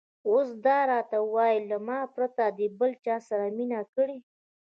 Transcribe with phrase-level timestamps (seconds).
[0.29, 4.17] اوس دا راته ووایه، له ما پرته دې له بل چا سره مینه کړې؟